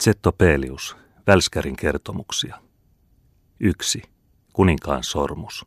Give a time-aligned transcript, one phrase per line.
[0.00, 0.96] Zetto Pelius,
[1.26, 2.56] Välskärin kertomuksia.
[3.60, 4.02] 1.
[4.52, 5.66] Kuninkaan sormus.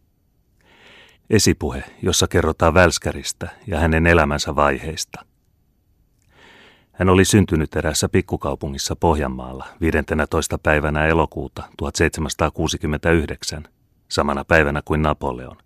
[1.30, 5.26] Esipuhe, jossa kerrotaan Välskäristä ja hänen elämänsä vaiheista.
[6.92, 10.58] Hän oli syntynyt erässä pikkukaupungissa Pohjanmaalla 15.
[10.58, 13.64] päivänä elokuuta 1769,
[14.10, 15.58] samana päivänä kuin Napoleon.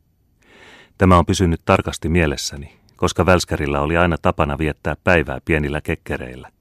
[0.98, 6.57] Tämä on pysynyt tarkasti mielessäni, koska Välskärillä oli aina tapana viettää päivää pienillä kekkereillä.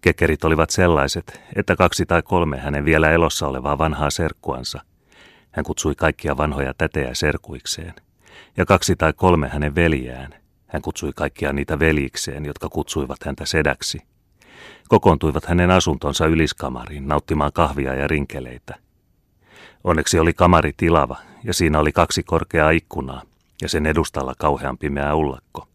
[0.00, 4.80] Kekkerit olivat sellaiset, että kaksi tai kolme hänen vielä elossa olevaa vanhaa serkkuansa.
[5.50, 7.94] Hän kutsui kaikkia vanhoja tätejä serkuikseen.
[8.56, 10.34] Ja kaksi tai kolme hänen veljään.
[10.66, 13.98] Hän kutsui kaikkia niitä veljikseen, jotka kutsuivat häntä sedäksi.
[14.88, 18.74] Kokoontuivat hänen asuntonsa yliskamariin nauttimaan kahvia ja rinkeleitä.
[19.84, 23.22] Onneksi oli kamari tilava, ja siinä oli kaksi korkeaa ikkunaa,
[23.62, 25.68] ja sen edustalla kauhean pimeä ullakko.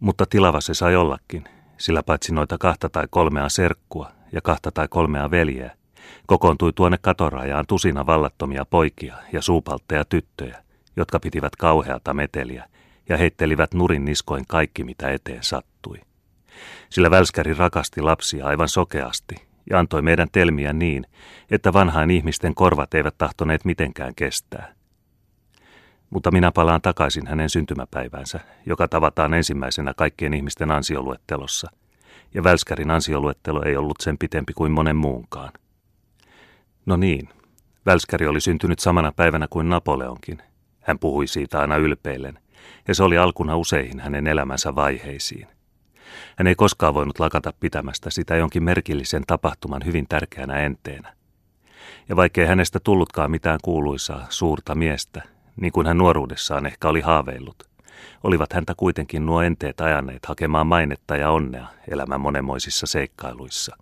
[0.00, 1.44] Mutta tilava se sai ollakin,
[1.78, 5.76] sillä paitsi noita kahta tai kolmea serkkua ja kahta tai kolmea veljeä,
[6.26, 10.62] kokoontui tuonne katorajaan tusina vallattomia poikia ja suupaltteja tyttöjä,
[10.96, 12.68] jotka pitivät kauheata meteliä
[13.08, 15.98] ja heittelivät nurin niskoin kaikki, mitä eteen sattui.
[16.90, 19.34] Sillä välskäri rakasti lapsia aivan sokeasti
[19.70, 21.06] ja antoi meidän telmiä niin,
[21.50, 24.75] että vanhain ihmisten korvat eivät tahtoneet mitenkään kestää.
[26.10, 31.70] Mutta minä palaan takaisin hänen syntymäpäivänsä, joka tavataan ensimmäisenä kaikkien ihmisten ansioluettelossa,
[32.34, 35.52] ja Välskärin ansioluettelo ei ollut sen pitempi kuin monen muunkaan.
[36.86, 37.28] No niin,
[37.86, 40.42] Välskäri oli syntynyt samana päivänä kuin Napoleonkin.
[40.80, 42.38] Hän puhui siitä aina ylpeillen,
[42.88, 45.48] ja se oli alkuna useihin hänen elämänsä vaiheisiin.
[46.36, 51.14] Hän ei koskaan voinut lakata pitämästä sitä jonkin merkillisen tapahtuman hyvin tärkeänä enteenä.
[52.08, 55.22] Ja vaikkei hänestä tullutkaan mitään kuuluisaa, suurta miestä,
[55.56, 57.68] niin kuin hän nuoruudessaan ehkä oli haaveillut,
[58.24, 63.76] olivat häntä kuitenkin nuo enteet ajaneet hakemaan mainetta ja onnea elämän monenmoisissa seikkailuissa.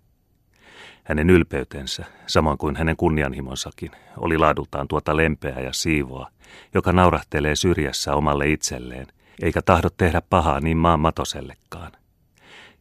[1.03, 6.29] Hänen ylpeytensä, samoin kuin hänen kunnianhimonsakin, oli laadultaan tuota lempeää ja siivoa,
[6.73, 9.07] joka naurahtelee syrjässä omalle itselleen,
[9.41, 11.91] eikä tahdo tehdä pahaa niin maan matosellekaan.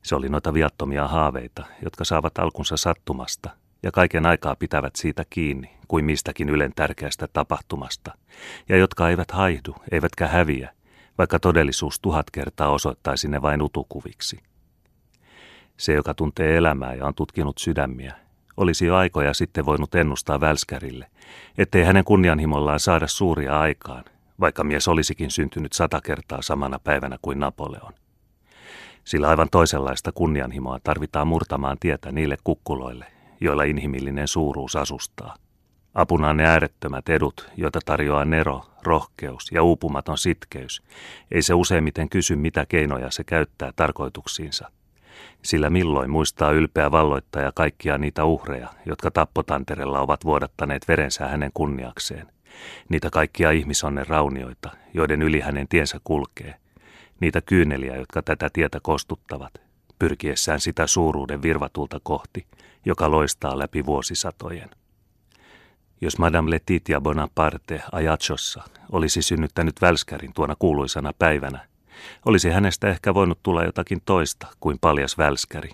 [0.03, 3.51] Se oli noita viattomia haaveita, jotka saavat alkunsa sattumasta
[3.83, 8.13] ja kaiken aikaa pitävät siitä kiinni kuin mistäkin ylen tärkeästä tapahtumasta,
[8.69, 10.71] ja jotka eivät haihdu, eivätkä häviä,
[11.19, 14.39] vaikka todellisuus tuhat kertaa osoittaisi ne vain utukuviksi.
[15.77, 18.15] Se, joka tuntee elämää ja on tutkinut sydämiä,
[18.57, 21.07] olisi jo aikoja sitten voinut ennustaa Välskärille,
[21.59, 24.05] ettei hänen kunnianhimollaan saada suuria aikaan,
[24.41, 27.93] vaikka mies olisikin syntynyt sata kertaa samana päivänä kuin Napoleon.
[29.05, 33.07] Sillä aivan toisenlaista kunnianhimoa tarvitaan murtamaan tietä niille kukkuloille,
[33.41, 35.37] joilla inhimillinen suuruus asustaa.
[35.95, 40.83] Apunaan ne äärettömät edut, joita tarjoaa nero, rohkeus ja uupumaton sitkeys,
[41.31, 44.71] ei se useimmiten kysy, mitä keinoja se käyttää tarkoituksiinsa.
[45.43, 52.27] Sillä milloin muistaa ylpeä valloittaja kaikkia niitä uhreja, jotka tappotanterella ovat vuodattaneet verensä hänen kunniakseen.
[52.89, 56.55] Niitä kaikkia ihmisonnen raunioita, joiden yli hänen tiensä kulkee.
[57.21, 59.53] Niitä kyyneliä, jotka tätä tietä kostuttavat,
[59.99, 62.47] pyrkiessään sitä suuruuden virvatulta kohti,
[62.85, 64.71] joka loistaa läpi vuosisatojen.
[66.01, 68.63] Jos Madame Letitia Bonaparte Ajachossa
[68.93, 71.67] olisi synnyttänyt välskärin tuona kuuluisana päivänä,
[72.27, 75.71] olisi hänestä ehkä voinut tulla jotakin toista kuin paljas välskäri,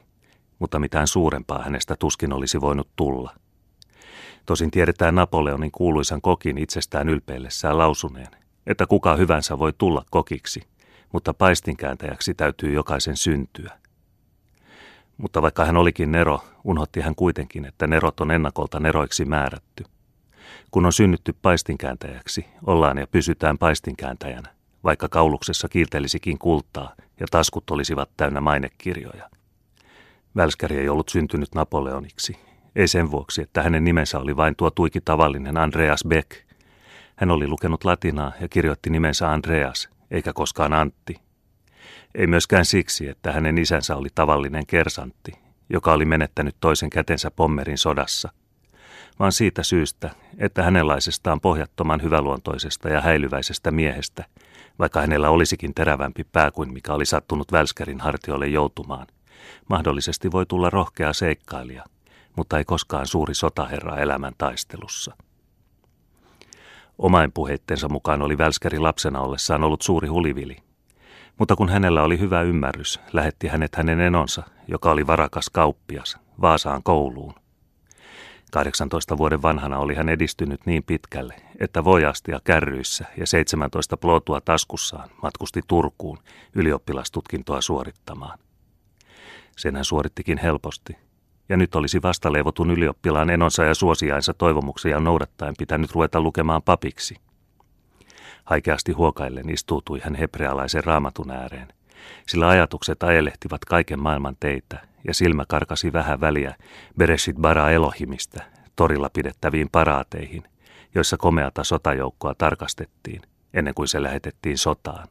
[0.59, 3.35] mutta mitään suurempaa hänestä tuskin olisi voinut tulla.
[4.47, 8.29] Tosin tiedetään Napoleonin kuuluisan kokin itsestään ylpeillessään lausuneen,
[8.67, 10.63] että kuka hyvänsä voi tulla kokiksi,
[11.13, 13.81] mutta paistinkääntäjäksi täytyy jokaisen syntyä.
[15.17, 19.85] Mutta vaikka hän olikin Nero, unhotti hän kuitenkin, että Nerot on ennakolta Neroiksi määrätty.
[20.71, 24.49] Kun on synnytty paistinkääntäjäksi, ollaan ja pysytään paistinkääntäjänä,
[24.85, 29.31] vaikka kauluksessa kiiltelisikin kultaa ja taskut olisivat täynnä mainekirjoja.
[30.37, 32.37] Välskäri ei ollut syntynyt Napoleoniksi,
[32.77, 36.31] ei sen vuoksi, että hänen nimensä oli vain tuo tuiki tavallinen Andreas Beck.
[37.17, 41.17] Hän oli lukenut latinaa ja kirjoitti nimensä Andreas, eikä koskaan Antti,
[42.15, 45.33] ei myöskään siksi, että hänen isänsä oli tavallinen kersantti,
[45.69, 48.33] joka oli menettänyt toisen kätensä pommerin sodassa,
[49.21, 54.25] vaan siitä syystä, että hänenlaisestaan pohjattoman hyväluontoisesta ja häilyväisestä miehestä,
[54.79, 59.07] vaikka hänellä olisikin terävämpi pää kuin mikä oli sattunut Välskärin hartiolle joutumaan,
[59.69, 61.85] mahdollisesti voi tulla rohkea seikkailija,
[62.37, 65.17] mutta ei koskaan suuri sotaherra elämän taistelussa.
[66.99, 70.57] Omain puheittensa mukaan oli Välskäri lapsena ollessaan ollut suuri hulivili–
[71.41, 76.83] mutta kun hänellä oli hyvä ymmärrys, lähetti hänet hänen enonsa, joka oli varakas kauppias, Vaasaan
[76.83, 77.40] kouluun.
[78.51, 85.11] 18 vuoden vanhana oli hän edistynyt niin pitkälle, että vojastia kärryissä ja 17 plotua taskussaan
[85.23, 86.19] matkusti Turkuun
[86.55, 88.39] ylioppilastutkintoa suorittamaan.
[89.57, 90.97] Sen hän suorittikin helposti,
[91.49, 97.17] ja nyt olisi vastaleivotun ylioppilaan enonsa ja suosiainsa toivomuksia noudattaen pitänyt ruveta lukemaan papiksi.
[98.45, 101.69] Haikeasti huokaillen istuutui hän hebrealaisen raamatun ääreen,
[102.27, 106.55] sillä ajatukset ajelehtivat kaiken maailman teitä ja silmä karkasi vähän väliä
[106.99, 108.43] Bereshit bara Elohimista
[108.77, 110.43] torilla pidettäviin paraateihin,
[110.95, 113.23] joissa komeata sotajoukkoa tarkastettiin
[113.55, 115.09] ennen kuin se lähetettiin sotaan.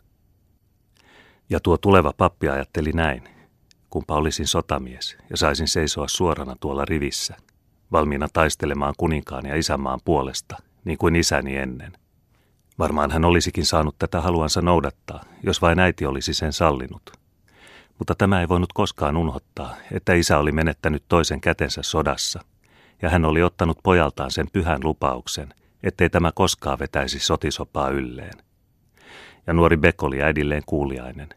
[1.50, 3.24] Ja tuo tuleva pappi ajatteli näin,
[3.90, 7.36] kumpa olisin sotamies ja saisin seisoa suorana tuolla rivissä,
[7.92, 11.94] valmiina taistelemaan kuninkaan ja isänmaan puolesta, niin kuin isäni ennen.
[12.80, 17.12] Varmaan hän olisikin saanut tätä haluansa noudattaa, jos vain äiti olisi sen sallinut.
[18.00, 22.40] Mutta tämä ei voinut koskaan unhottaa, että isä oli menettänyt toisen kätensä sodassa,
[23.02, 25.54] ja hän oli ottanut pojaltaan sen pyhän lupauksen,
[25.84, 28.34] ettei tämä koskaan vetäisi sotisopaa ylleen.
[29.48, 31.30] Ja nuori Beck oli äidilleen kuuliainen.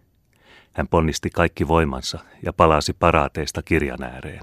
[0.72, 4.42] Hän ponnisti kaikki voimansa ja palasi paraateista kirjan ääreen.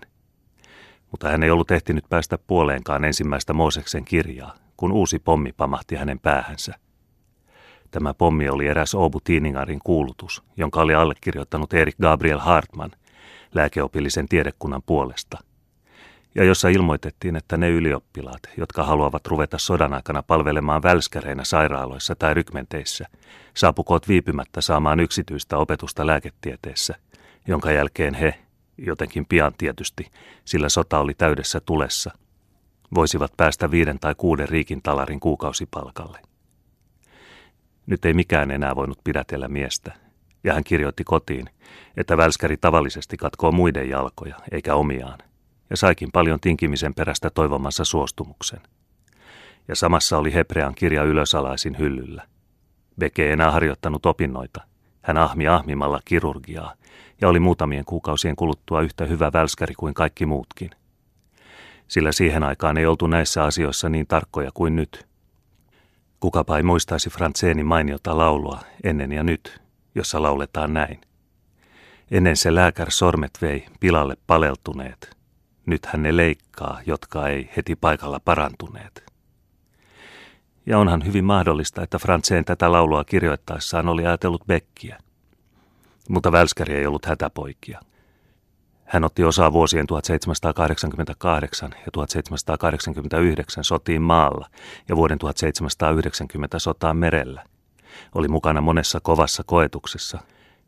[1.11, 6.19] Mutta hän ei ollut ehtinyt päästä puoleenkaan ensimmäistä Mooseksen kirjaa, kun uusi pommi pamahti hänen
[6.19, 6.73] päähänsä.
[7.91, 12.91] Tämä pommi oli eräs Obu Tiiningarin kuulutus, jonka oli allekirjoittanut Erik Gabriel Hartman
[13.55, 15.37] lääkeopillisen tiedekunnan puolesta–
[16.35, 22.33] ja jossa ilmoitettiin, että ne ylioppilaat, jotka haluavat ruveta sodan aikana palvelemaan välskäreinä sairaaloissa tai
[22.33, 23.05] rykmenteissä,
[23.53, 26.95] saapukoot viipymättä saamaan yksityistä opetusta lääketieteessä,
[27.47, 28.35] jonka jälkeen he,
[28.77, 30.11] jotenkin pian tietysti,
[30.45, 32.11] sillä sota oli täydessä tulessa,
[32.95, 36.19] voisivat päästä viiden tai kuuden riikin talarin kuukausipalkalle.
[37.89, 39.91] Nyt ei mikään enää voinut pidätellä miestä,
[40.43, 41.49] ja hän kirjoitti kotiin,
[41.97, 45.19] että välskäri tavallisesti katkoo muiden jalkoja, eikä omiaan
[45.69, 48.59] ja saikin paljon tinkimisen perästä toivomassa suostumuksen.
[49.67, 52.27] Ja samassa oli Hebrean kirja ylösalaisin hyllyllä.
[52.99, 54.61] Beke ei enää harjoittanut opinnoita.
[55.01, 56.73] Hän ahmi ahmimalla kirurgiaa
[57.21, 60.69] ja oli muutamien kuukausien kuluttua yhtä hyvä välskäri kuin kaikki muutkin.
[61.87, 65.08] Sillä siihen aikaan ei oltu näissä asioissa niin tarkkoja kuin nyt.
[66.19, 69.61] Kukapa ei muistaisi Franzeenin mainiota laulua ennen ja nyt,
[69.95, 71.01] jossa lauletaan näin.
[72.11, 75.09] Ennen se lääkär sormet vei pilalle paleltuneet–
[75.69, 79.03] Nythän ne leikkaa, jotka ei heti paikalla parantuneet.
[80.65, 84.97] Ja onhan hyvin mahdollista, että Frantseen tätä laulua kirjoittaessaan oli ajatellut Bekkiä.
[86.09, 87.79] Mutta Välskäri ei ollut hätäpoikia.
[88.89, 94.49] Hän otti osaa vuosien 1788 ja 1789 sotiin maalla
[94.89, 97.43] ja vuoden 1790 sotaan merellä.
[98.15, 100.19] Oli mukana monessa kovassa koetuksessa,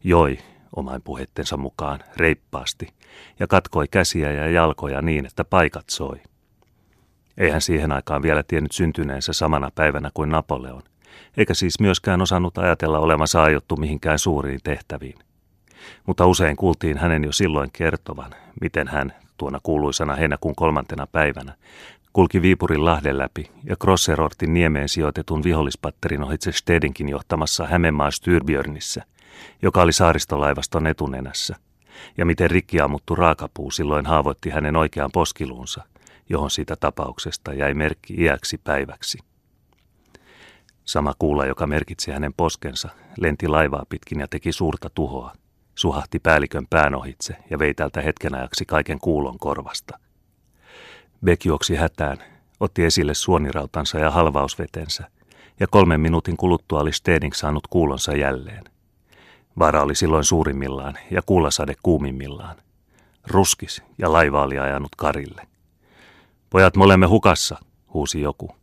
[0.03, 0.37] joi
[0.75, 2.87] omain puheittensa mukaan, reippaasti,
[3.39, 6.21] ja katkoi käsiä ja jalkoja niin, että paikat soi.
[7.37, 10.83] Eihän siihen aikaan vielä tiennyt syntyneensä samana päivänä kuin Napoleon,
[11.37, 15.30] eikä siis myöskään osannut ajatella olevansa aiottu mihinkään suuriin tehtäviin.
[16.07, 18.31] Mutta usein kuultiin hänen jo silloin kertovan,
[18.61, 21.53] miten hän, tuona kuuluisana heinäkuun kolmantena päivänä,
[22.13, 29.03] kulki Viipurin lahden läpi ja Krosserortin niemeen sijoitetun vihollispatterin ohitse Stedinkin johtamassa Hämeenmaa Styrbjörnissä–
[29.61, 31.55] joka oli saaristolaivaston etunenässä,
[32.17, 35.83] ja miten rikkiammuttu raakapuu silloin haavoitti hänen oikean poskiluunsa,
[36.29, 39.17] johon siitä tapauksesta jäi merkki iäksi päiväksi.
[40.85, 45.33] Sama kuula, joka merkitsi hänen poskensa, lenti laivaa pitkin ja teki suurta tuhoa,
[45.75, 49.99] suhahti päällikön pään ohitse ja vei tältä hetken ajaksi kaiken kuulon korvasta.
[51.25, 52.17] Beck juoksi hätään,
[52.59, 55.03] otti esille suonirautansa ja halvausvetensä,
[55.59, 58.63] ja kolmen minuutin kuluttua oli Steding saanut kuulonsa jälleen.
[59.59, 62.55] Vara oli silloin suurimmillaan ja kuulasade kuumimmillaan.
[63.27, 65.47] Ruskis ja laiva oli ajanut karille.
[66.49, 67.57] Pojat, me olemme hukassa,
[67.93, 68.55] huusi joku.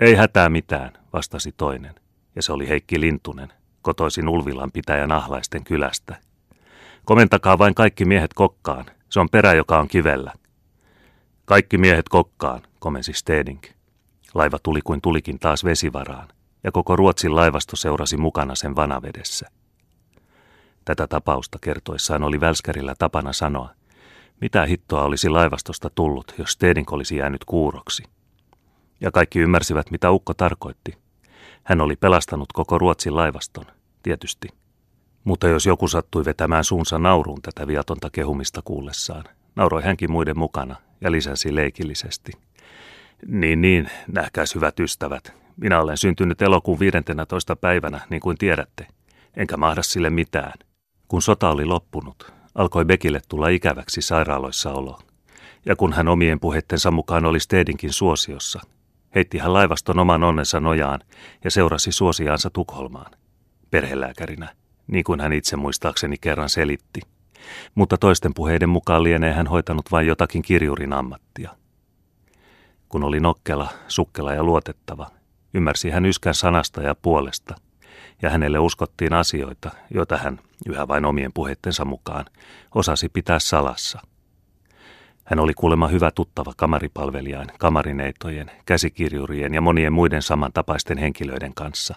[0.00, 1.94] Ei hätää mitään, vastasi toinen,
[2.36, 3.52] ja se oli Heikki Lintunen,
[3.82, 6.16] kotoisin Ulvilan pitäjän ahlaisten kylästä.
[7.04, 10.32] Komentakaa vain kaikki miehet kokkaan, se on perä, joka on kivellä.
[11.44, 13.62] Kaikki miehet kokkaan, komensi Steding.
[14.34, 16.28] Laiva tuli kuin tulikin taas vesivaraan,
[16.64, 19.48] ja koko Ruotsin laivasto seurasi mukana sen vanavedessä.
[20.84, 23.70] Tätä tapausta kertoissaan oli Välskärillä tapana sanoa,
[24.40, 28.02] mitä hittoa olisi laivastosta tullut, jos Stedink olisi jäänyt kuuroksi.
[29.00, 30.98] Ja kaikki ymmärsivät, mitä Ukko tarkoitti.
[31.64, 33.64] Hän oli pelastanut koko Ruotsin laivaston,
[34.02, 34.63] tietysti.
[35.24, 39.24] Mutta jos joku sattui vetämään suunsa nauruun tätä viatonta kehumista kuullessaan,
[39.56, 42.32] nauroi hänkin muiden mukana ja lisäsi leikillisesti.
[43.26, 45.32] Niin, niin, nähkääs hyvät ystävät.
[45.56, 47.56] Minä olen syntynyt elokuun 15.
[47.56, 48.86] päivänä, niin kuin tiedätte.
[49.36, 50.52] Enkä mahda sille mitään.
[51.08, 54.98] Kun sota oli loppunut, alkoi Bekille tulla ikäväksi sairaaloissa olo.
[55.66, 58.60] Ja kun hän omien puheittensa mukaan oli Stedinkin suosiossa,
[59.14, 61.00] heitti hän laivaston oman onnensa nojaan
[61.44, 63.12] ja seurasi suosiaansa Tukholmaan.
[63.70, 64.48] Perhelääkärinä,
[64.86, 67.00] niin kuin hän itse muistaakseni kerran selitti.
[67.74, 71.50] mutta toisten puheiden mukaan lienee hän hoitanut vain jotakin kirjurin ammattia.
[72.88, 75.10] Kun oli nokkela, sukkela ja luotettava,
[75.54, 77.54] ymmärsi hän yskän sanasta ja puolesta,
[78.22, 82.24] ja hänelle uskottiin asioita, joita hän, yhä vain omien puheittensa mukaan,
[82.74, 84.00] osasi pitää salassa–
[85.24, 91.94] hän oli kuulemma hyvä tuttava kamaripalvelijain, kamarineitojen, käsikirjurien ja monien muiden samantapaisten henkilöiden kanssa,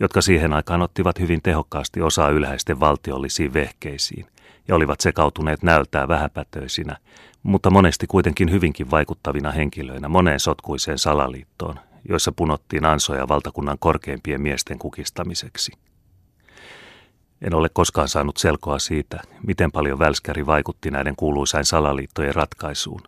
[0.00, 4.26] jotka siihen aikaan ottivat hyvin tehokkaasti osaa ylhäisten valtiollisiin vehkeisiin
[4.68, 6.96] ja olivat sekautuneet näöltää vähäpätöisinä,
[7.42, 14.78] mutta monesti kuitenkin hyvinkin vaikuttavina henkilöinä moneen sotkuiseen salaliittoon, joissa punottiin ansoja valtakunnan korkeimpien miesten
[14.78, 15.72] kukistamiseksi.
[17.42, 23.00] En ole koskaan saanut selkoa siitä, miten paljon Välskäri vaikutti näiden kuuluisain salaliittojen ratkaisuun.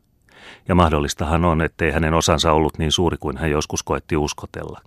[0.68, 4.80] Ja mahdollistahan on, ettei hänen osansa ollut niin suuri kuin hän joskus koetti uskotella.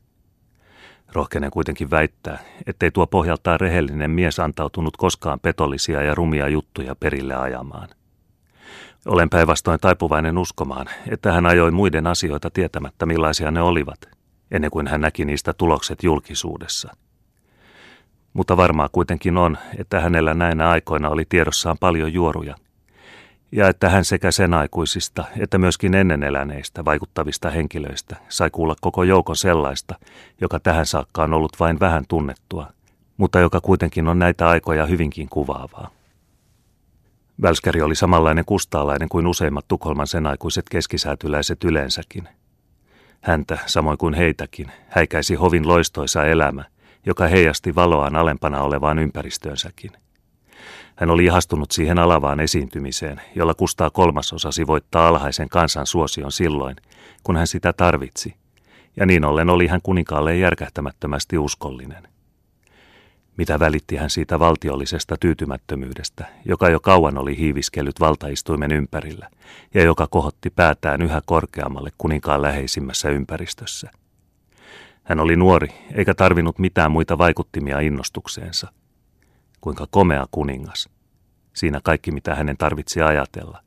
[1.13, 7.36] Rohkenen kuitenkin väittää, ettei tuo pohjaltaan rehellinen mies antautunut koskaan petollisia ja rumia juttuja perille
[7.36, 7.89] ajamaan.
[9.06, 14.00] Olen päinvastoin taipuvainen uskomaan, että hän ajoi muiden asioita tietämättä millaisia ne olivat,
[14.51, 16.89] ennen kuin hän näki niistä tulokset julkisuudessa–
[18.38, 22.56] mutta varmaa kuitenkin on, että hänellä näinä aikoina oli tiedossaan paljon juoruja,
[23.51, 29.03] ja että hän sekä sen aikuisista että myöskin ennen eläneistä vaikuttavista henkilöistä sai kuulla koko
[29.03, 29.96] joukon sellaista,
[30.41, 32.67] joka tähän saakka on ollut vain vähän tunnettua,
[33.17, 35.89] mutta joka kuitenkin on näitä aikoja hyvinkin kuvaavaa.
[37.41, 42.29] Välskäri oli samanlainen kustaalainen kuin useimmat Tukholman sen aikuiset keskisäätyläiset yleensäkin.
[43.22, 46.63] Häntä, samoin kuin heitäkin, häikäisi hovin loistoisa elämä–
[47.07, 49.91] joka heijasti valoaan alempana olevaan ympäristöönsäkin.
[50.95, 56.75] Hän oli ihastunut siihen alavaan esiintymiseen, jolla Kustaa kolmas osasi voittaa alhaisen kansan suosion silloin,
[57.23, 58.35] kun hän sitä tarvitsi,
[58.97, 62.07] ja niin ollen oli hän kuninkaalle järkähtämättömästi uskollinen.
[63.37, 69.29] Mitä välitti hän siitä valtiollisesta tyytymättömyydestä, joka jo kauan oli hiiviskellyt valtaistuimen ympärillä
[69.73, 73.91] ja joka kohotti päätään yhä korkeammalle kuninkaan läheisimmässä ympäristössä–
[75.07, 78.71] hän oli nuori, eikä tarvinnut mitään muita vaikuttimia innostukseensa.
[79.61, 80.89] Kuinka komea kuningas.
[81.53, 83.59] Siinä kaikki, mitä hänen tarvitsi ajatella.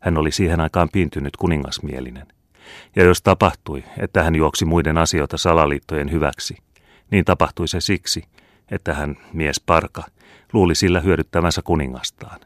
[0.00, 2.26] Hän oli siihen aikaan piintynyt kuningasmielinen.
[2.96, 6.56] Ja jos tapahtui, että hän juoksi muiden asioita salaliittojen hyväksi,
[7.10, 8.24] niin tapahtui se siksi,
[8.70, 10.02] että hän, mies parka,
[10.52, 12.40] luuli sillä hyödyttävänsä kuningastaan.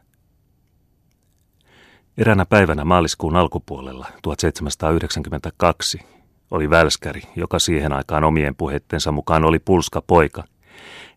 [2.17, 6.14] Eränä päivänä maaliskuun alkupuolella 1792
[6.55, 10.43] oli välskäri, joka siihen aikaan omien puheittensa mukaan oli pulska poika,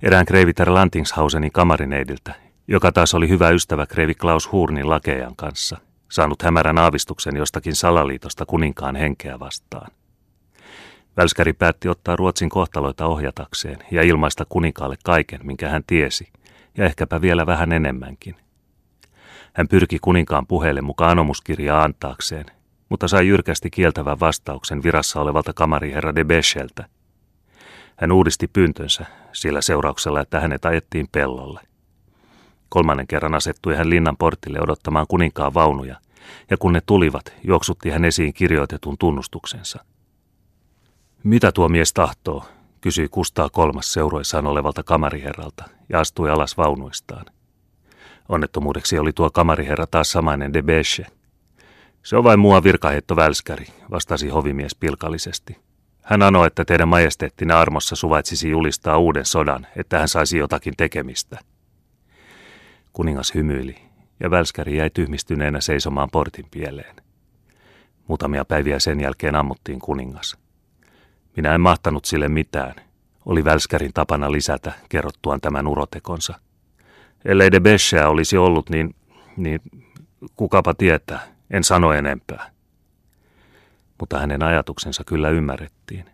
[0.02, 2.34] erään Kreiviter Lantingshausenin kamarineidiltä,
[2.68, 5.78] joka taas oli hyvä ystävä Kreivi Klaus Hurnin lakejan kanssa,
[6.10, 9.90] saanut hämärän aavistuksen jostakin salaliitosta kuninkaan henkeä vastaan.
[11.16, 16.28] Välskäri päätti ottaa Ruotsin kohtaloita ohjatakseen ja ilmaista kuninkaalle kaiken, minkä hän tiesi,
[16.76, 18.36] ja ehkäpä vielä vähän enemmänkin.
[19.52, 22.46] Hän pyrki kuninkaan puheelle mukaan anomuskirjaa antaakseen,
[22.88, 26.84] mutta sai jyrkästi kieltävän vastauksen virassa olevalta kamariherra de Bescheltä.
[27.96, 31.60] Hän uudisti pyyntönsä sillä seurauksella, että hänet ajettiin pellolle.
[32.68, 35.96] Kolmannen kerran asettui hän linnan portille odottamaan kuninkaan vaunuja,
[36.50, 39.84] ja kun ne tulivat, juoksutti hän esiin kirjoitetun tunnustuksensa.
[41.24, 42.44] Mitä tuo mies tahtoo,
[42.80, 47.26] kysyi Kustaa kolmas seuroissaan olevalta kamariherralta ja astui alas vaunuistaan.
[48.28, 51.06] Onnettomuudeksi oli tuo kamariherra taas samainen de Besche,
[52.08, 55.56] se on vain mua virkaheitto välskäri, vastasi hovimies pilkallisesti.
[56.02, 61.38] Hän anoi, että teidän majesteettinne armossa suvaitsisi julistaa uuden sodan, että hän saisi jotakin tekemistä.
[62.92, 63.76] Kuningas hymyili,
[64.20, 66.96] ja välskäri jäi tyhmistyneenä seisomaan portin pieleen.
[68.06, 70.36] Muutamia päiviä sen jälkeen ammuttiin kuningas.
[71.36, 72.74] Minä en mahtanut sille mitään,
[73.26, 76.34] oli välskärin tapana lisätä kerrottuaan tämän urotekonsa.
[77.24, 78.94] Ellei de Bescheä olisi ollut, niin,
[79.36, 79.60] niin
[80.36, 81.37] kukapa tietää.
[81.50, 82.50] En sano enempää.
[84.00, 86.10] Mutta hänen ajatuksensa kyllä ymmärrettiin.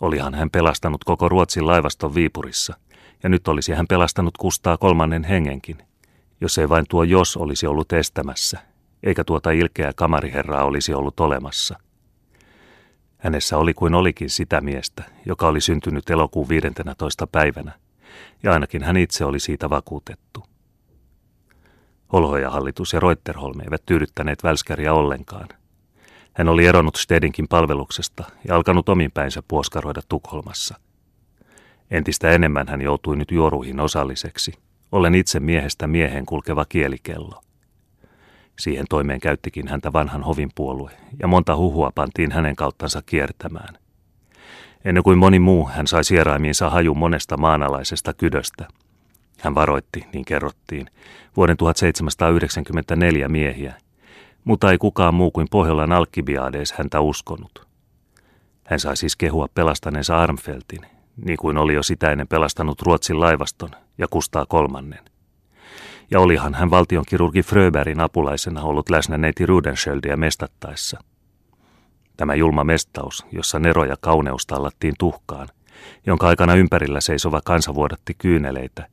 [0.00, 2.76] Olihan hän pelastanut koko Ruotsin laivaston Viipurissa,
[3.22, 5.78] ja nyt olisi hän pelastanut Kustaa kolmannen hengenkin,
[6.40, 8.58] jos ei vain tuo jos olisi ollut estämässä,
[9.02, 11.78] eikä tuota ilkeää kamariherraa olisi ollut olemassa.
[13.18, 17.26] Hänessä oli kuin olikin sitä miestä, joka oli syntynyt elokuun 15.
[17.26, 17.72] päivänä,
[18.42, 20.44] ja ainakin hän itse oli siitä vakuutettu.
[22.12, 25.48] Holhoja-hallitus ja Reuterholm eivät tyydyttäneet Välskäriä ollenkaan.
[26.32, 30.74] Hän oli eronnut Stedinkin palveluksesta ja alkanut omin päinsä puoskaroida Tukholmassa.
[31.90, 34.52] Entistä enemmän hän joutui nyt juoruihin osalliseksi.
[34.92, 37.42] Olen itse miehestä miehen kulkeva kielikello.
[38.58, 43.78] Siihen toimeen käyttikin häntä vanhan hovin puolue, ja monta huhua pantiin hänen kauttansa kiertämään.
[44.84, 48.68] Ennen kuin moni muu hän sai sieraimiinsa hajun monesta maanalaisesta kydöstä–
[49.40, 50.90] Hän varoitti, niin kerrottiin,
[51.36, 53.74] vuoden 1794 miehiä,
[54.44, 57.66] mutta ei kukaan muu kuin Pohjolan Alkibiades häntä uskonut.
[58.64, 60.80] Hän sai siis kehua pelastaneensa Armfeltin,
[61.24, 65.04] niin kuin oli jo sitä ennen pelastanut Ruotsin laivaston ja Kustaa kolmannen.
[66.10, 71.00] Ja olihan hän valtionkirurgi Fröbergin apulaisena ollut läsnä neiti Rudenschöldiä mestattaessa.
[72.16, 75.48] Tämä julma mestaus, jossa Nero ja kauneus tallattiin tuhkaan,
[76.06, 78.88] jonka aikana ympärillä seisova kansa vuodatti kyyneleitä,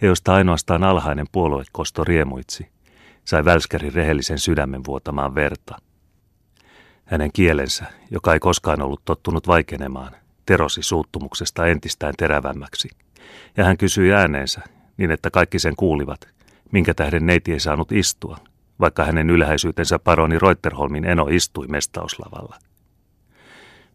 [0.00, 2.68] ja josta ainoastaan alhainen puoluekosto riemuitsi,
[3.24, 5.76] sai Välskärin rehellisen sydämen vuotamaan verta.
[7.04, 10.12] Hänen kielensä, joka ei koskaan ollut tottunut vaikenemaan,
[10.46, 12.88] terosi suuttumuksesta entistään terävämmäksi,
[13.56, 14.60] ja hän kysyi ääneensä,
[14.96, 16.28] niin että kaikki sen kuulivat,
[16.72, 18.36] minkä tähden neiti ei saanut istua,
[18.80, 22.56] vaikka hänen ylhäisyytensä paroni Reuterholmin eno istui mestauslavalla.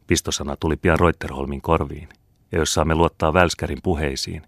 [0.07, 2.09] Pistosana tuli pian Reuterholmin korviin,
[2.51, 4.41] ja jos saamme luottaa Välskärin puheisiin,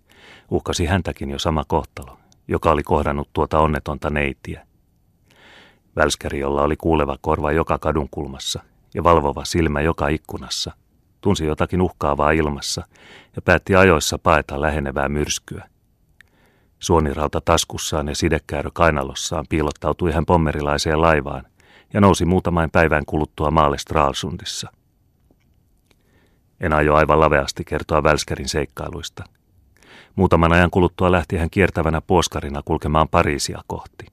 [0.51, 2.17] uhkasi häntäkin jo sama kohtalo,
[2.47, 4.67] joka oli kohdannut tuota onnetonta neitiä.
[5.95, 10.71] Välskäri, jolla oli kuuleva korva joka kadun kulmassa ja valvova silmä joka ikkunassa,
[11.21, 12.83] tunsi jotakin uhkaavaa ilmassa
[13.35, 15.69] ja päätti ajoissa paeta lähenevää myrskyä.
[16.79, 21.43] Suonirauta taskussaan ja sidekäärö kainalossaan piilottautui hän pommerilaiseen laivaan
[21.93, 24.71] ja nousi muutamain päivän kuluttua maalle Stralsundissa.
[26.59, 29.23] En aio aivan laveasti kertoa Välskärin seikkailuista.
[30.17, 34.05] Muutaman ajan kuluttua lähti hän kiertävänä puoskarina kulkemaan Pariisia kohti.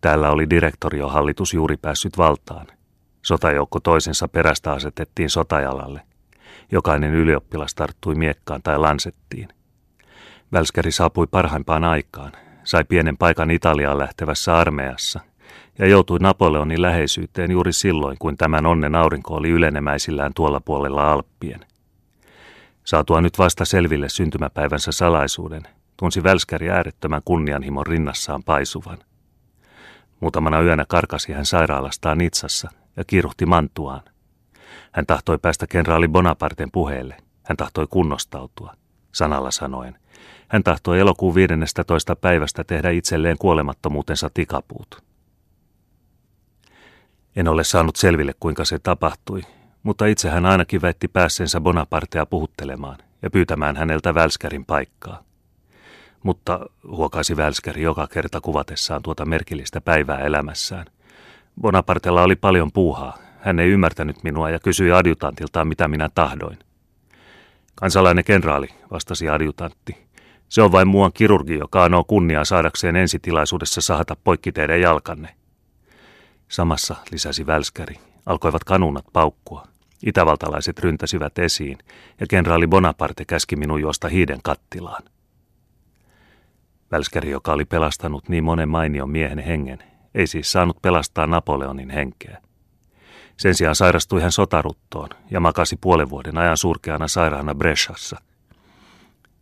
[0.00, 2.66] Täällä oli direktoriohallitus juuri päässyt valtaan.
[3.22, 6.00] Sotajoukko toisensa perästä asetettiin sotajalalle.
[6.72, 9.48] Jokainen ylioppilas tarttui miekkaan tai lansettiin.
[10.52, 12.32] Välskäri saapui parhaimpaan aikaan,
[12.64, 15.20] sai pienen paikan Italiaan lähtevässä armeijassa
[15.78, 21.69] ja joutui Napoleonin läheisyyteen juuri silloin, kun tämän onnen aurinko oli ylenemäisillään tuolla puolella Alppien.
[22.84, 25.62] Saatua nyt vasta selville syntymäpäivänsä salaisuuden,
[25.96, 28.98] tunsi Välskäri äärettömän kunnianhimon rinnassaan paisuvan.
[30.20, 34.02] Muutamana yönä karkasi hän sairaalastaan Nitsassa ja kiiruhti mantuaan.
[34.92, 37.16] Hän tahtoi päästä kenraali Bonaparten puheelle.
[37.42, 38.74] Hän tahtoi kunnostautua,
[39.12, 39.98] sanalla sanoen.
[40.48, 42.16] Hän tahtoi elokuun 15.
[42.16, 45.02] päivästä tehdä itselleen kuolemattomuutensa tikapuut.
[47.36, 49.42] En ole saanut selville, kuinka se tapahtui,
[49.82, 55.30] mutta itse hän ainakin väitti päässeensä Bonapartea puhuttelemaan ja pyytämään häneltä Välskärin paikkaa
[56.22, 60.86] mutta huokaisi Välskäri joka kerta kuvatessaan tuota merkillistä päivää elämässään.
[61.60, 63.18] Bonapartella oli paljon puuhaa.
[63.40, 66.58] Hän ei ymmärtänyt minua ja kysyi adjutantiltaan, mitä minä tahdoin.
[67.74, 69.96] Kansalainen kenraali, vastasi adjutantti.
[70.48, 75.34] Se on vain muuan kirurgi, joka anoo kunniaa saadakseen ensitilaisuudessa sahata poikki teidän jalkanne.
[76.48, 79.69] Samassa, lisäsi Välskäri, alkoivat kanunat paukkua.
[80.06, 81.78] Itävaltalaiset ryntäsivät esiin,
[82.20, 85.02] ja kenraali Bonaparte käski minun juosta hiiden kattilaan.
[86.90, 89.78] Välskäri, joka oli pelastanut niin monen mainion miehen hengen,
[90.14, 92.42] ei siis saanut pelastaa Napoleonin henkeä.
[93.36, 98.20] Sen sijaan sairastui hän sotaruttoon ja makasi puolen vuoden ajan surkeana sairaana Breshassa.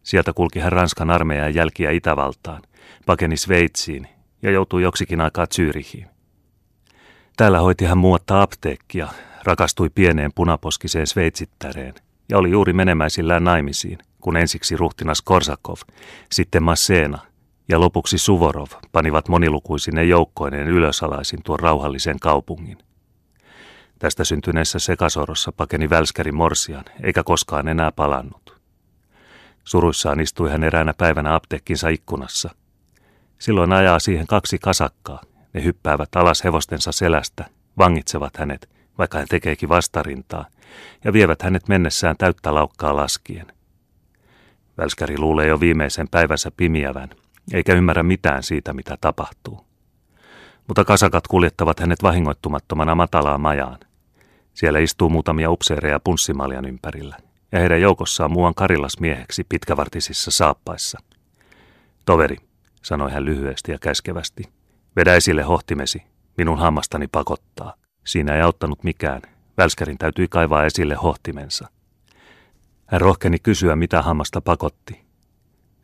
[0.03, 2.63] Sieltä kulki hän Ranskan armeijan jälkiä Itävaltaan,
[3.07, 4.09] pakeni Sveitsiin
[4.43, 6.07] ja joutui joksikin aikaa Zyrihiin.
[7.37, 9.09] Täällä hoiti hän muotta apteekkia,
[9.49, 11.95] rakastui pieneen punaposkiseen sveitsittäreen
[12.29, 15.77] ja oli juuri menemäisillään naimisiin, kun ensiksi ruhtinas Korsakov,
[16.33, 17.19] sitten Masseena
[17.69, 22.79] ja lopuksi Suvorov panivat monilukuisine joukkoineen ylösalaisin tuon rauhallisen kaupungin.
[23.99, 28.61] Tästä syntyneessä sekasorossa pakeni Välskäri morsian, eikä koskaan enää palannut.
[29.65, 32.51] Suruissaan istui hän eräänä päivänä apteekkinsa ikkunassa.
[33.39, 35.21] Silloin ajaa siihen kaksi kasakkaa.
[35.53, 37.45] Ne hyppäävät alas hevostensa selästä,
[37.79, 40.47] vangitsevat hänet, vaikka hän tekeekin vastarintaa,
[41.05, 43.47] ja vievät hänet mennessään täyttä laukkaa laskien.
[44.79, 47.09] Välskäri luulee jo viimeisen päivänsä pimiävän,
[47.53, 49.67] eikä ymmärrä mitään siitä, mitä tapahtuu.
[50.69, 53.79] Mutta kasakat kuljettavat hänet vahingoittumattomana matalaan majaan.
[54.55, 57.17] Siellä istuu muutamia upseereja punssimaljan ympärillä,
[57.53, 60.99] ja heidän joukossaan muuan karillas mieheksi pitkävartisissa saappaissa.
[62.05, 62.37] Toveri,
[62.83, 64.43] sanoi hän lyhyesti ja käskevästi,
[64.97, 66.03] vedä esille hohtimesi,
[66.37, 67.75] minun hammastani pakottaa.
[68.09, 69.23] Siinä ei auttanut mikään,
[69.57, 71.69] Välskärin täytyi kaivaa esille hohtimensa.
[72.87, 75.01] Hän rohkeni kysyä, mitä hammasta pakotti.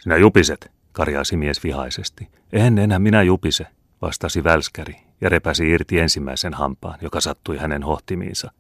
[0.01, 2.29] Sinä jupiset, karjaisi mies vihaisesti.
[2.53, 3.67] En enää minä jupise,
[4.03, 8.51] vastasi välskäri ja repäsi irti ensimmäisen hampaan, joka sattui hänen hohtimiinsa.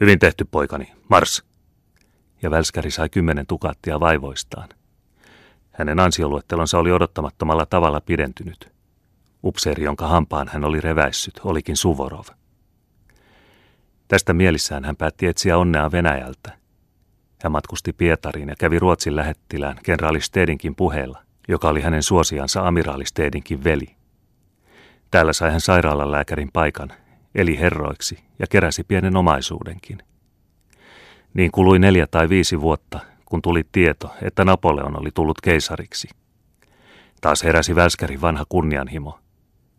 [0.00, 1.44] Hyvin tehty, poikani, mars!
[2.42, 4.68] Ja välskäri sai kymmenen tukattia vaivoistaan.
[5.72, 8.72] Hänen ansioluettelonsa oli odottamattomalla tavalla pidentynyt.
[9.44, 12.24] Upseeri, jonka hampaan hän oli reväissyt, olikin Suvorov.
[14.10, 16.60] Tästä mielissään hän päätti etsiä onnea Venäjältä
[17.42, 23.64] hän matkusti Pietariin ja kävi Ruotsin lähettilään kenraali Stedinkin puheella, joka oli hänen suosiansa amiraalisteedinkin
[23.64, 23.86] veli.
[25.10, 26.92] Täällä sai hän sairaalan lääkärin paikan,
[27.34, 29.98] eli herroiksi ja keräsi pienen omaisuudenkin.
[31.34, 36.08] Niin kului neljä tai viisi vuotta, kun tuli tieto, että Napoleon oli tullut keisariksi.
[37.20, 39.18] Taas heräsi Välskärin vanha kunnianhimo.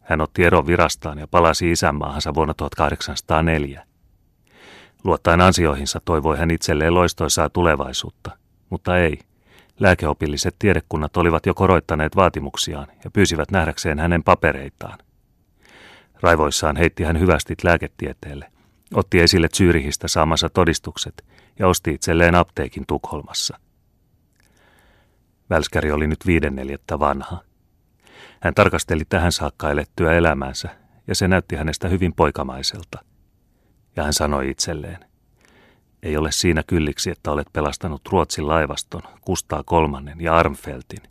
[0.01, 3.90] Hän otti eron virastaan ja palasi isänmaahansa vuonna 1804.
[5.03, 8.37] Luottaen ansioihinsa toivoi hän itselleen loistoisaa tulevaisuutta,
[8.69, 9.19] mutta ei.
[9.79, 14.97] Lääkeopilliset tiedekunnat olivat jo koroittaneet vaatimuksiaan ja pyysivät nähdäkseen hänen papereitaan.
[16.21, 18.51] Raivoissaan heitti hän hyvästit lääketieteelle,
[18.93, 21.25] otti esille Zyrihistä saamansa todistukset
[21.59, 23.59] ja osti itselleen apteekin Tukholmassa.
[25.49, 27.39] Välskäri oli nyt viidenneljettä vanha.
[28.39, 30.69] Hän tarkasteli tähän saakka elettyä elämänsä,
[31.07, 33.10] ja se näytti hänestä hyvin poikamaiselta.
[33.95, 35.05] Ja hän sanoi itselleen,
[36.03, 41.01] ei ole siinä kylliksi, että olet pelastanut Ruotsin laivaston, Kustaa kolmannen ja Armfeltin,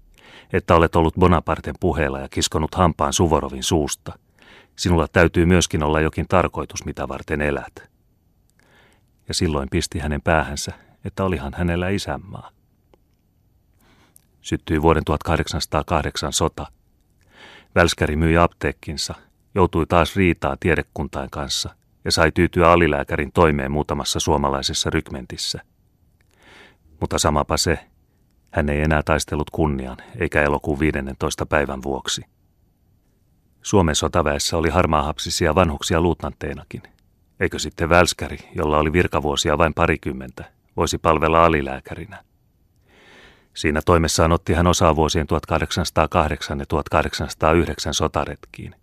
[0.52, 4.18] että olet ollut Bonaparten puheella ja kiskonut hampaan Suvorovin suusta.
[4.76, 7.90] Sinulla täytyy myöskin olla jokin tarkoitus, mitä varten elät
[9.28, 10.72] ja silloin pisti hänen päähänsä,
[11.04, 12.50] että olihan hänellä isänmaa.
[14.40, 16.66] Syttyi vuoden 1808 sota.
[17.74, 19.14] Välskäri myi apteekkinsa,
[19.54, 25.60] joutui taas riitaa tiedekuntain kanssa ja sai tyytyä alilääkärin toimeen muutamassa suomalaisessa rykmentissä.
[27.00, 27.78] Mutta samapa se,
[28.50, 31.46] hän ei enää taistellut kunnian eikä elokuun 15.
[31.46, 32.22] päivän vuoksi.
[33.62, 36.82] Suomen sotaväessä oli harmaahapsisia vanhuksia luutnantteinakin–
[37.40, 40.44] Eikö sitten välskäri, jolla oli virkavuosia vain parikymmentä,
[40.76, 42.24] voisi palvella alilääkärinä?
[43.54, 48.74] Siinä toimessaan otti hän osaa vuosien 1808 ja 1809 sotaretkiin.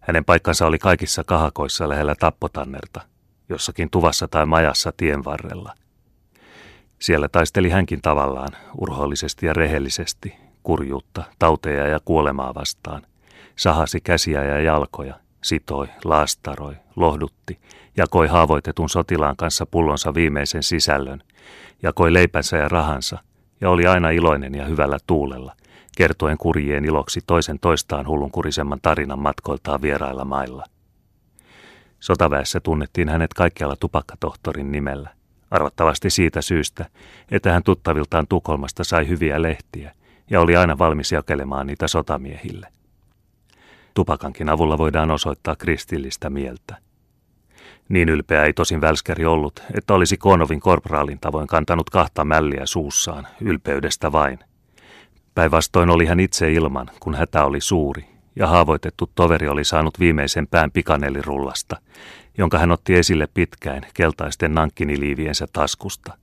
[0.00, 3.00] Hänen paikkansa oli kaikissa kahakoissa lähellä tappotannerta,
[3.48, 5.74] jossakin tuvassa tai majassa tien varrella.
[6.98, 13.02] Siellä taisteli hänkin tavallaan, urhoollisesti ja rehellisesti, kurjuutta, tauteja ja kuolemaa vastaan.
[13.56, 17.58] Sahasi käsiä ja jalkoja– sitoi, laastaroi, lohdutti,
[17.96, 21.22] jakoi haavoitetun sotilaan kanssa pullonsa viimeisen sisällön,
[21.82, 23.18] jakoi leipänsä ja rahansa,
[23.60, 25.56] ja oli aina iloinen ja hyvällä tuulella,
[25.96, 30.64] kertoen kurjien iloksi toisen toistaan hullunkurisemman tarinan matkoiltaan vierailla mailla.
[32.00, 35.10] Sotaväessä tunnettiin hänet kaikkialla tupakkatohtorin nimellä,
[35.50, 36.86] arvattavasti siitä syystä,
[37.30, 39.94] että hän tuttaviltaan Tukholmasta sai hyviä lehtiä
[40.30, 42.72] ja oli aina valmis jakelemaan niitä sotamiehille.
[43.94, 46.76] Tupakankin avulla voidaan osoittaa kristillistä mieltä.
[47.88, 53.26] Niin ylpeä ei tosin välskäri ollut, että olisi Konovin korporaalin tavoin kantanut kahta mälliä suussaan,
[53.40, 54.38] ylpeydestä vain.
[55.34, 58.04] Päinvastoin oli hän itse ilman, kun hätä oli suuri,
[58.36, 61.76] ja haavoitettu toveri oli saanut viimeisen pään pikanelirullasta,
[62.38, 66.18] jonka hän otti esille pitkään keltaisten nankkiniliiviensä taskusta.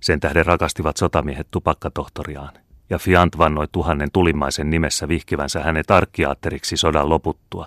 [0.00, 2.52] Sen tähden rakastivat sotamiehet tupakkatohtoriaan,
[2.90, 7.66] ja Fiant vannoi tuhannen tulimaisen nimessä vihkivänsä hänet arkkiaatteriksi sodan loputtua,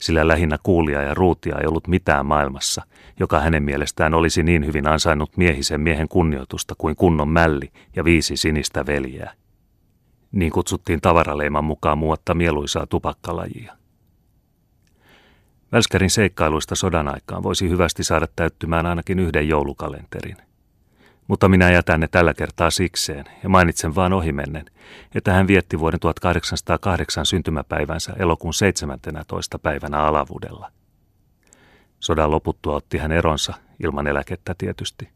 [0.00, 2.82] sillä lähinnä kuulia ja ruutia ei ollut mitään maailmassa,
[3.20, 8.36] joka hänen mielestään olisi niin hyvin ansainnut miehisen miehen kunnioitusta kuin kunnon mälli ja viisi
[8.36, 9.32] sinistä veljeä.
[10.32, 13.76] Niin kutsuttiin tavaraleiman mukaan muotta mieluisaa tupakkalajia.
[15.72, 20.36] Välskärin seikkailuista sodan aikaan voisi hyvästi saada täyttymään ainakin yhden joulukalenterin–
[21.28, 24.66] mutta minä jätän ne tällä kertaa sikseen ja mainitsen vaan ohimennen,
[25.14, 29.58] että hän vietti vuoden 1808 syntymäpäivänsä elokuun 17.
[29.58, 30.72] päivänä alavuudella.
[32.00, 35.08] Sodan loputtua otti hän eronsa, ilman eläkettä tietysti.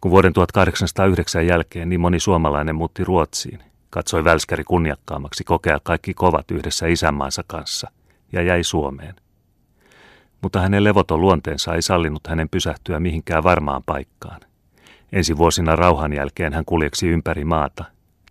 [0.00, 3.62] Kun vuoden 1809 jälkeen niin moni suomalainen muutti Ruotsiin,
[3.94, 7.90] katsoi Välskäri kunniakkaammaksi kokea kaikki kovat yhdessä isänmaansa kanssa
[8.32, 9.14] ja jäi Suomeen.
[10.42, 14.40] Mutta hänen levoton luonteensa ei sallinut hänen pysähtyä mihinkään varmaan paikkaan–
[15.14, 17.84] Ensi vuosina rauhan jälkeen hän kuljeksi ympäri maata,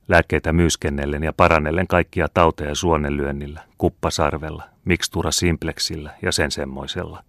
[0.08, 7.24] lääkkeitä myyskennellen ja parannellen kaikkia tauteja suonenlyönnillä, kuppasarvella, mikstura simpleksillä ja sen semmoisella.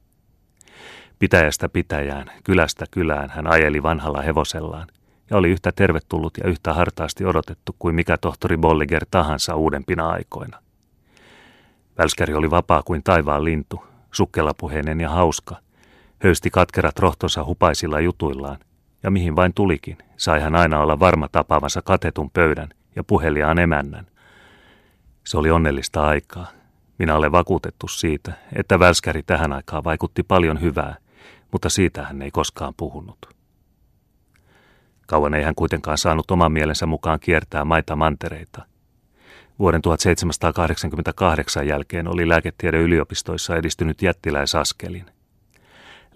[1.18, 4.88] Pitäjästä pitäjään, kylästä kylään hän ajeli vanhalla hevosellaan
[5.30, 10.58] ja oli yhtä tervetullut ja yhtä hartaasti odotettu kuin mikä tohtori Bolliger tahansa uudempina aikoina.
[11.98, 15.56] Välskäri oli vapaa kuin taivaan lintu, sukkelapuheinen ja hauska,
[16.18, 18.58] höysti katkerat rohtonsa hupaisilla jutuillaan–
[19.04, 24.06] ja mihin vain tulikin, sai hän aina olla varma tapaavansa katetun pöydän ja puheliaan emännän.
[25.24, 26.46] Se oli onnellista aikaa.
[26.98, 30.96] Minä olen vakuutettu siitä, että välskäri tähän aikaan vaikutti paljon hyvää,
[31.52, 33.33] mutta siitä hän ei koskaan puhunut.
[35.06, 38.62] Kauan ei hän kuitenkaan saanut oman mielensä mukaan kiertää maita mantereita.
[39.58, 45.06] Vuoden 1788 jälkeen oli lääketiede yliopistoissa edistynyt jättiläisaskelin.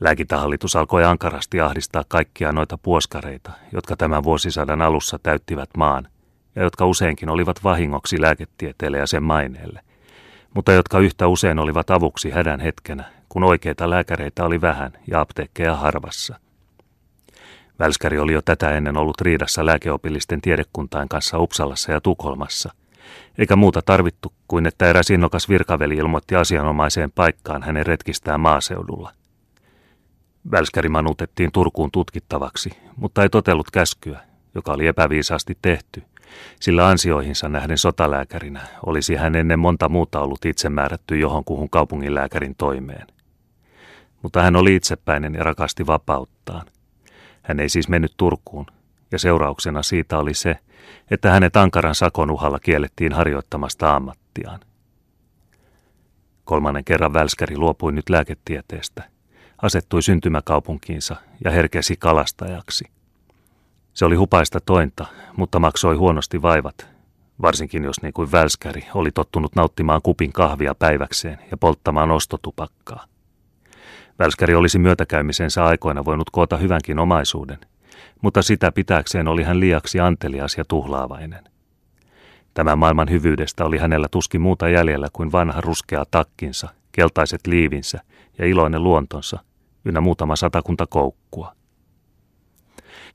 [0.01, 6.09] Lääkintähallitus alkoi ankarasti ahdistaa kaikkia noita puoskareita, jotka tämän vuosisadan alussa täyttivät maan,
[6.55, 9.81] ja jotka useinkin olivat vahingoksi lääketieteelle ja sen maineelle,
[10.55, 15.77] mutta jotka yhtä usein olivat avuksi hädän hetkenä, kun oikeita lääkäreitä oli vähän ja apteekkeja
[15.77, 16.41] harvassa.
[17.79, 22.73] Välskäri oli jo tätä ennen ollut riidassa lääkeopillisten tiedekuntain kanssa Upsalassa ja Tukholmassa,
[23.39, 29.13] eikä muuta tarvittu kuin että eräs innokas virkaveli ilmoitti asianomaiseen paikkaan hänen retkistään maaseudulla.
[30.51, 34.21] Välskäri manutettiin Turkuun tutkittavaksi, mutta ei totellut käskyä,
[34.55, 36.03] joka oli epäviisaasti tehty,
[36.61, 43.07] sillä ansioihinsa nähden sotalääkärinä olisi hän ennen monta muuta ollut itse määrätty johonkuhun kaupunginlääkärin toimeen.
[44.23, 46.67] Mutta hän oli itsepäinen ja rakasti vapauttaan.
[47.49, 48.67] Hän ei siis mennyt Turkuun,
[49.13, 50.57] ja seurauksena siitä oli se,
[51.11, 54.61] että hänet ankaran sakon uhalla kiellettiin harjoittamasta ammattiaan.
[56.45, 59.03] Kolmannen kerran Välskäri luopui nyt lääketieteestä,
[59.63, 62.85] asettui syntymäkaupunkiinsa ja herkesi kalastajaksi.
[63.95, 65.07] Se oli hupaista tointa,
[65.37, 66.89] mutta maksoi huonosti vaivat,
[67.43, 73.05] varsinkin jos niin kuin Välskäri oli tottunut nauttimaan kupin kahvia päiväkseen ja polttamaan ostotupakkaa.
[74.19, 77.59] Välskäri olisi myötäkäymisensä aikoina voinut koota hyvänkin omaisuuden,
[78.23, 81.45] mutta sitä pitääkseen oli hän liiaksi antelias ja tuhlaavainen.
[82.55, 88.01] Tämän maailman hyvyydestä oli hänellä tuskin muuta jäljellä kuin vanha ruskea takkinsa, keltaiset liivinsä
[88.39, 89.39] ja iloinen luontonsa,
[89.85, 91.53] ynnä muutama satakunta koukkua.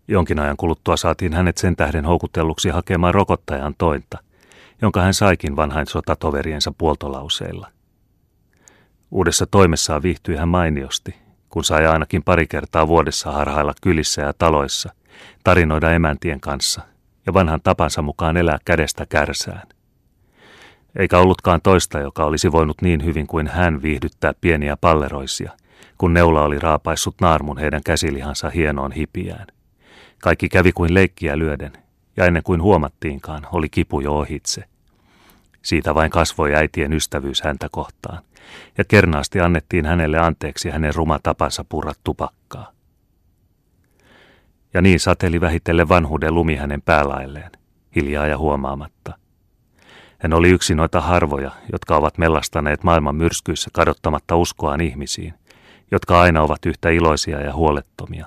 [0.08, 4.18] Jonkin ajan kuluttua saatiin hänet sen tähden houkutelluksi hakemaan rokottajan tointa,
[4.82, 7.68] jonka hän saikin vanhain sotatoveriensa puoltolauseilla.
[9.14, 11.16] Uudessa toimessaan viihtyi hän mainiosti,
[11.50, 14.94] kun sai ainakin pari kertaa vuodessa harhailla kylissä ja taloissa,
[15.44, 16.82] tarinoida emäntien kanssa
[17.26, 19.68] ja vanhan tapansa mukaan elää kädestä kärsään.
[20.96, 25.52] Eikä ollutkaan toista, joka olisi voinut niin hyvin kuin hän viihdyttää pieniä palleroisia,
[25.98, 29.48] kun neula oli raapaissut naarmun heidän käsilihansa hienoon hipiään.
[30.22, 31.74] Kaikki kävi kuin leikkiä lyöden,
[32.18, 34.64] ja ennen kuin huomattiinkaan, oli kipu jo ohitse.
[35.64, 38.24] Siitä vain kasvoi äitien ystävyys häntä kohtaan,
[38.78, 42.72] ja kernaasti annettiin hänelle anteeksi hänen ruma tapansa purra tupakkaa.
[44.74, 47.52] Ja niin sateli vähitellen vanhuuden lumi hänen päälailleen,
[47.96, 49.18] hiljaa ja huomaamatta.
[50.20, 55.34] Hän oli yksi noita harvoja, jotka ovat mellastaneet maailman myrskyissä kadottamatta uskoaan ihmisiin,
[55.92, 58.26] jotka aina ovat yhtä iloisia ja huolettomia,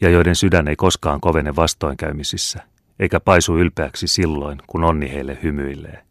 [0.00, 2.62] ja joiden sydän ei koskaan kovene vastoinkäymisissä,
[3.00, 6.03] eikä paisu ylpeäksi silloin, kun onni heille hymyilee.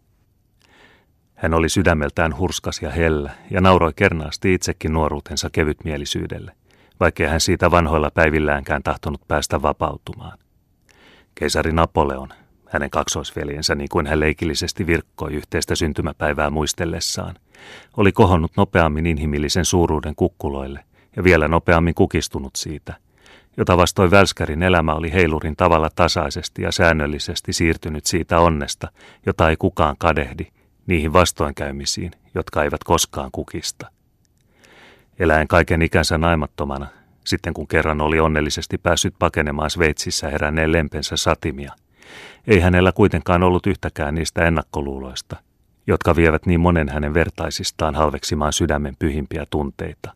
[1.44, 6.52] Hän oli sydämeltään hurskas ja hellä ja nauroi kernaasti itsekin nuoruutensa kevytmielisyydelle,
[7.00, 10.38] vaikkei hän siitä vanhoilla päivilläänkään tahtonut päästä vapautumaan.
[11.36, 12.30] Keisari Napoleon,
[12.70, 17.36] hänen kaksoisveljensä niin kuin hän leikillisesti virkkoi yhteistä syntymäpäivää muistellessaan,
[17.98, 20.84] oli kohonnut nopeammin inhimillisen suuruuden kukkuloille
[21.16, 22.94] ja vielä nopeammin kukistunut siitä,
[23.58, 28.88] jota vastoin Välskärin elämä oli heilurin tavalla tasaisesti ja säännöllisesti siirtynyt siitä onnesta,
[29.26, 30.48] jota ei kukaan kadehdi,
[30.88, 33.88] niihin vastoinkäymisiin, jotka eivät koskaan kukista.
[35.20, 36.88] Eläen kaiken ikänsä naimattomana,
[37.26, 41.74] sitten kun kerran oli onnellisesti päässyt pakenemaan Sveitsissä heränneen lempensä satimia,
[42.48, 45.36] ei hänellä kuitenkaan ollut yhtäkään niistä ennakkoluuloista,
[45.88, 50.14] jotka vievät niin monen hänen vertaisistaan halveksimaan sydämen pyhimpiä tunteita.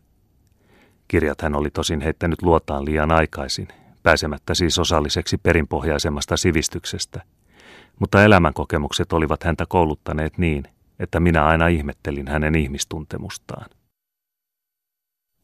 [1.08, 3.68] Kirjat hän oli tosin heittänyt luotaan liian aikaisin,
[4.02, 7.22] pääsemättä siis osalliseksi perinpohjaisemmasta sivistyksestä–
[7.98, 10.64] mutta elämänkokemukset olivat häntä kouluttaneet niin,
[10.98, 13.66] että minä aina ihmettelin hänen ihmistuntemustaan.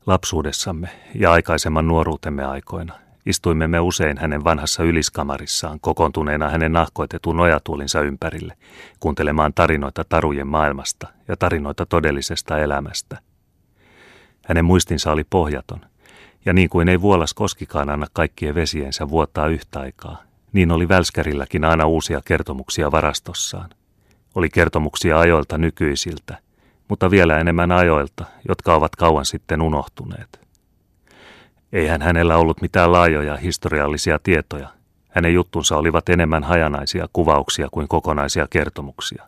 [0.06, 8.00] Lapsuudessamme ja aikaisemman nuoruutemme aikoina istuimme me usein hänen vanhassa yliskamarissaan kokoontuneena hänen nahkoitetun nojatuolinsa
[8.00, 8.56] ympärille,
[9.00, 13.18] kuuntelemaan tarinoita tarujen maailmasta ja tarinoita todellisesta elämästä.
[14.46, 15.80] Hänen muistinsa oli pohjaton,
[16.44, 20.22] ja niin kuin ei vuolas koskikaan anna kaikkien vesiensä vuottaa yhtä aikaa,
[20.54, 23.70] niin oli Välskärilläkin aina uusia kertomuksia varastossaan.
[24.34, 26.38] Oli kertomuksia ajoilta nykyisiltä,
[26.88, 30.40] mutta vielä enemmän ajoilta, jotka ovat kauan sitten unohtuneet.
[31.72, 34.68] Eihän hänellä ollut mitään laajoja historiallisia tietoja.
[35.08, 39.22] Hänen juttunsa olivat enemmän hajanaisia kuvauksia kuin kokonaisia kertomuksia.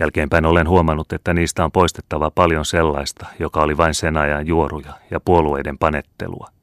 [0.00, 4.92] Jälkeenpäin olen huomannut, että niistä on poistettava paljon sellaista, joka oli vain sen ajan juoruja
[5.10, 6.57] ja puolueiden panettelua.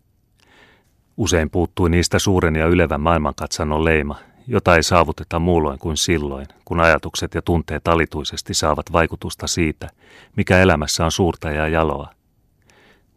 [1.17, 4.15] Usein puuttui niistä suuren ja ylevän maailmankatsannon leima,
[4.47, 9.89] jota ei saavuteta muulloin kuin silloin, kun ajatukset ja tunteet alituisesti saavat vaikutusta siitä,
[10.35, 12.09] mikä elämässä on suurta ja jaloa.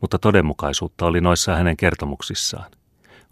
[0.01, 2.71] Mutta todenmukaisuutta oli noissa hänen kertomuksissaan.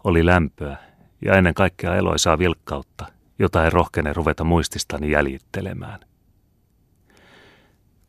[0.03, 0.77] Oli lämpöä
[1.25, 3.05] ja ennen kaikkea eloisaa vilkkautta,
[3.39, 5.99] jota ei rohkene ruveta muististani jäljittelemään.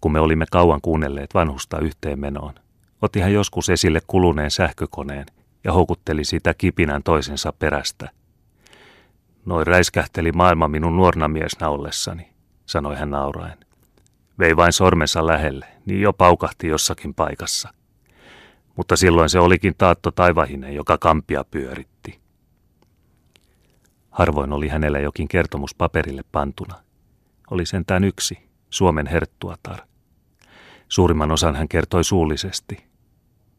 [0.00, 2.54] Kun me olimme kauan kuunnelleet vanhusta yhteenmenoon,
[3.02, 5.26] otti hän joskus esille kuluneen sähkökoneen
[5.64, 8.10] ja houkutteli sitä kipinän toisensa perästä.
[9.46, 12.28] Noin räiskähteli maailma minun nuorna miesnä ollessani,
[12.66, 13.58] sanoi hän nauraen.
[14.38, 17.68] Vei vain sormensa lähelle, niin jo paukahti jossakin paikassa.
[18.76, 22.20] Mutta silloin se olikin Taatto Taivahinen, joka kampia pyöritti.
[24.10, 26.74] Harvoin oli hänellä jokin kertomus paperille pantuna.
[27.50, 28.38] Oli sentään yksi,
[28.70, 29.78] Suomen herttuatar.
[30.88, 32.84] Suurimman osan hän kertoi suullisesti.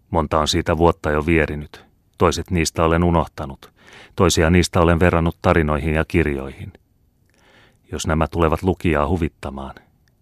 [0.09, 1.88] Monta on siitä vuotta jo vierinyt.
[2.19, 3.71] Toiset niistä olen unohtanut.
[4.15, 6.73] Toisia niistä olen verrannut tarinoihin ja kirjoihin.
[7.91, 9.75] Jos nämä tulevat lukijaa huvittamaan,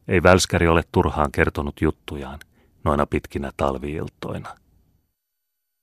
[0.08, 2.40] ei välskäri ole turhaan kertonut juttujaan
[2.84, 4.50] noina pitkinä talviiltoina.